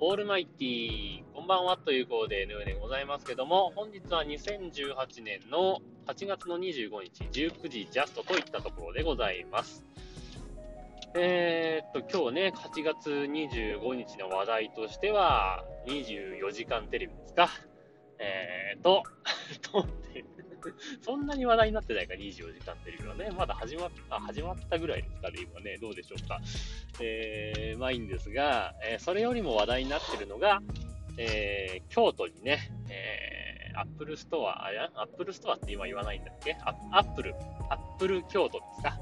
[0.00, 9.84] オールマイティ、こんばんはということで、のようでございますけども、本日は2018年の8月の25日、19時ジャストといったところでございます。
[11.14, 17.48] えー、っと、今日ね、8月25日の話題としては、24時間テレビですか。
[18.18, 19.04] えーと、
[19.70, 19.86] と
[21.02, 23.30] そんなに話題になってないか、24時間テレビはね。
[23.36, 25.78] まだ始まっあ始まったぐらいですかね、今ね。
[25.80, 26.40] どうでしょうか。
[27.00, 30.60] えー、まあいいんですが、えー、それよりも話題になってるのが、
[31.16, 36.56] えー、京都にね、えー、アップルストア、あや、アップルストアって今言わないんだっけ？
[36.64, 37.34] アップル、
[37.70, 38.98] アップル京都ですか？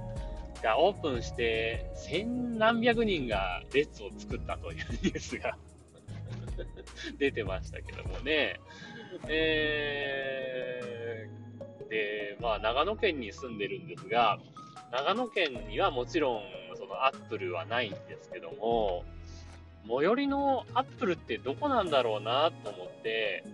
[0.62, 5.56] がオープンして、千何百人が列を作ったというニュースが
[7.18, 8.60] 出てましたけどもね。
[9.28, 11.01] えー、
[11.92, 14.38] で、まあ、長野県に住んでるんですが、
[14.90, 16.40] 長野県にはもちろん、
[16.74, 19.04] そのアップルはないんですけども、
[19.86, 23.44] 最寄りのアップルってどこなんだろうなと思って、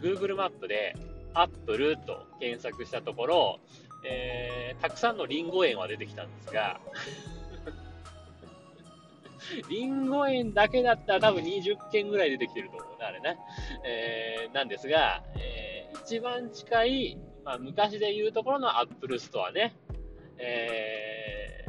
[0.00, 0.96] Google マップで
[1.34, 3.60] アップルと検索したところ、
[4.06, 6.80] えー、たくさんのリンゴ園は出てきたんですが、
[9.68, 13.36] リンゴ園だけだったら多分20件ぐらい出てきてると思うね、あれね。
[13.84, 19.74] えー、なんですが、えー、一番近い、まあ、昔で言うところのアップルストアね。
[20.38, 21.66] え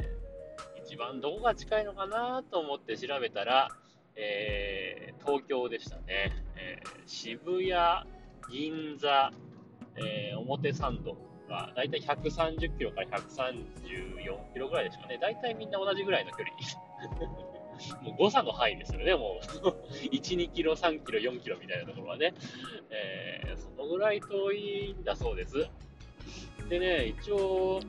[0.78, 3.68] ー、一番どこが近いのかなと思って調べたら、
[4.16, 6.32] えー、東京でしたね。
[6.56, 8.08] えー、渋谷、
[8.50, 9.30] 銀座、
[9.96, 11.16] えー、表参道
[11.48, 15.18] が、だいたい130キロから134キロぐらいですかね。
[15.20, 16.56] だいたいみんな同じぐらいの距離
[18.02, 19.68] もう誤差の範囲ですよね、もう。
[20.14, 22.34] 1、2キロ、3キロ、4キロみたいなところはね。
[22.90, 25.68] えー、そのぐらい遠いんだそうです。
[26.68, 27.80] でね、一応、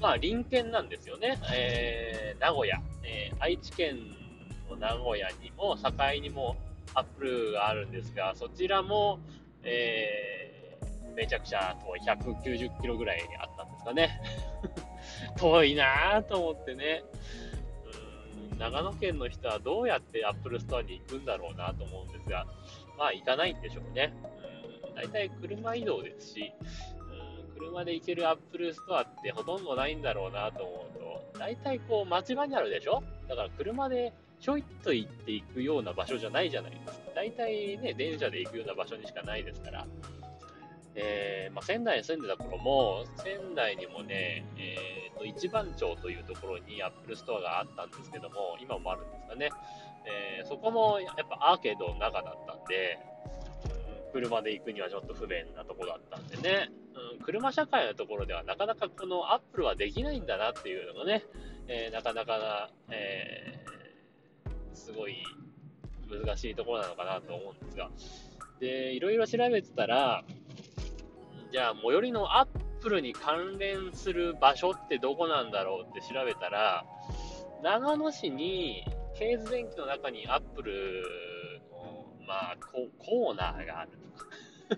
[0.00, 1.38] まあ、隣県なんですよね。
[1.52, 3.98] えー、名古屋、えー、愛知県
[4.68, 5.90] の名古屋にも、境
[6.20, 6.56] にも
[6.94, 9.20] アップルがあるんですが、そちらも、
[9.62, 14.20] えー、めちゃくちゃ遠い、190キロぐらいあったんですかね。
[15.38, 17.04] 遠いなぁと思ってね。
[18.58, 22.46] 長野県の人はどうやってアップルストアに行くんだろうなと思うんですが、
[22.98, 24.14] まあ行かないんでしょうね。
[24.88, 26.52] うん、大体車移動ですし、
[27.54, 30.98] うん、車で行けるアップルストアってほとんどないんだろうなと思う
[31.34, 33.02] と、大体こう街場にあるでしょ？
[33.28, 36.92] だから車でちょいっと行っていくような場所じゃないじゃないですか。
[37.14, 39.86] 大体ね、電車で行くような場所にしかないですから。
[40.96, 49.50] えー、まあ、仙台に住んでた頃も、仙台にもね、えー、と、一番町というところにアップルストアがあったんですけども、今もあるんですかね。
[50.06, 52.98] えー、そこもやっぱアーケードの中だったんで、
[54.06, 56.70] うん、車で行くにはちょっと不便なとこだったんでね、
[57.18, 61.24] うん、車社会のところではなかなかこのアップルはできないんだなっていうのがね、
[61.66, 63.64] えなかなかな、え
[64.74, 65.24] すごい
[66.08, 67.90] 難しいところなのかなと思うんですが、
[68.60, 70.22] で、いろいろ調べてたら、
[71.52, 72.48] じゃあ最寄りのアッ
[72.80, 76.84] プルに関連する場所ってどこなんだろうって調べたら、
[77.62, 78.84] 長野市に、
[79.18, 81.02] ケーズ電機の中にアップル
[81.72, 82.56] の、まあ、
[82.98, 83.90] コーナーがある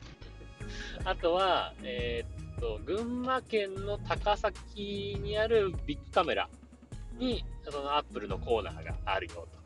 [1.05, 6.49] あとは、えー、っと、群馬県の高崎にあるビッグカメラ
[7.19, 9.61] に、そのアップルのコーナーがあるよとか。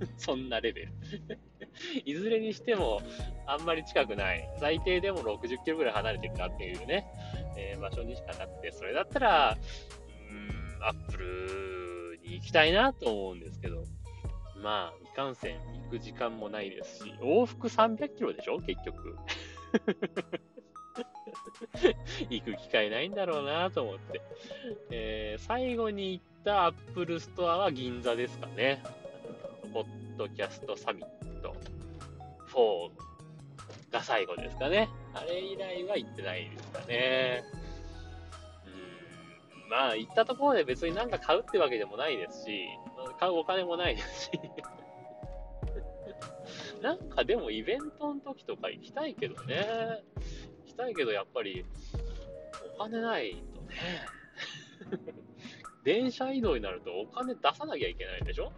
[0.18, 0.92] そんなレベル
[2.04, 3.00] いずれにしても、
[3.46, 4.48] あんまり近くない。
[4.58, 7.06] 最低でも60キロぐらい離れてるなっていうね、
[7.56, 9.58] えー、場所にしかなくて、それだったら、
[10.30, 13.84] うん、アップルに行きたいなと思うんですけど、
[14.62, 18.58] まあ、いかんせん行く時間もないですし、往復300キロでしょ？
[18.60, 19.16] 結局。
[22.30, 24.22] 行く機会ないんだろうなと思って。
[24.90, 28.82] えー、最後に行ったアップルストアは銀座ですかね。
[29.72, 29.86] ポッ
[30.16, 31.35] ドキャストサミット
[32.52, 32.90] 4
[33.92, 34.88] が最後ですかね。
[35.14, 37.42] あれ以来は行ってないですかね。
[39.64, 42.66] うん、まあ、行ったところで別になんか買うってわけでもないですし、
[43.18, 44.30] 買うお金もないですし。
[46.82, 49.66] なんかでもイベントの時とか行きたいけどね。
[50.66, 51.64] 行きたいけどやっぱり
[52.78, 53.76] お金ないとね。
[55.86, 58.50] 電車移動になるとお金出さなきゃいけないでしょ？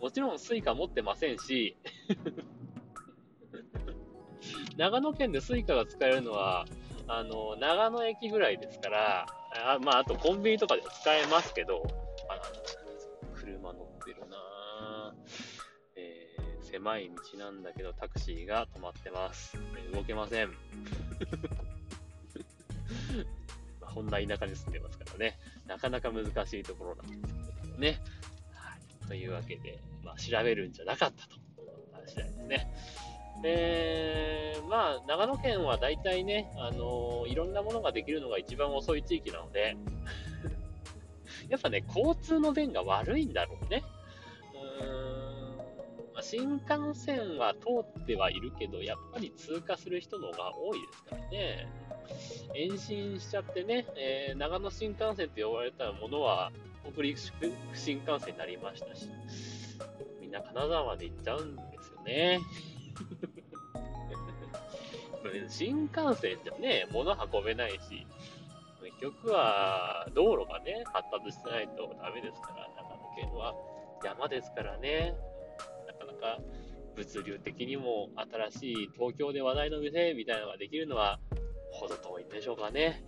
[0.00, 1.76] もちろん suica 持ってませんし
[4.78, 6.64] 長野県で suica が使えるのは、
[7.08, 9.26] あの、長野駅ぐらいですから、
[9.64, 11.82] あまあ、あとコンビニとかで使えますけど、
[12.28, 12.40] あ、
[13.34, 15.12] 車乗ってるな
[15.96, 19.58] えー、狭い道なんだけどタクシーが止まってます。
[19.92, 20.52] 動けません。
[23.80, 28.00] こんな田舎に住んでますからね、なかなか難しいところなんですけどね。
[28.52, 29.08] はい。
[29.08, 31.36] というわけで、まあ、調べるんじゃなかったと
[31.92, 32.70] 話次第ですね。
[33.44, 39.76] えー、まあ、長野県は大体ね、あのー、いろんなものができるのが一番遅い地域なので、
[41.48, 43.82] やっぱね、交通の便が悪いんだろうね。
[46.28, 47.68] 新幹線は通
[48.00, 51.68] ってはいるけど、やっぱり通過する人の方が多いですからね。
[52.56, 56.50] 延伸しちゃってね、えー、長野新幹線と呼ばれたものは、
[56.92, 57.16] 北陸
[57.74, 59.08] 新幹線になりましたし、
[60.20, 62.40] みんな金沢まで行っちゃうんですよね。
[65.48, 67.78] 新幹線じゃね、物運べないし、
[68.82, 73.54] 結局は道路がね、発達してないとダメですから、長野県は
[74.02, 75.14] 山ですからね、
[76.06, 76.38] かなか
[76.96, 78.08] 物流的にも
[78.50, 81.18] 新しい東京で話題の店みたいなのができるのは、
[81.72, 83.04] ほど遠いんでしょうかね。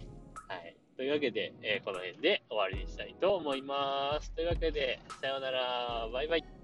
[0.49, 0.77] はい。
[0.97, 4.33] というわけで、えー、この辺で終わりにしたいと思います。
[4.33, 6.58] というわけで、さようなら、バイバイ。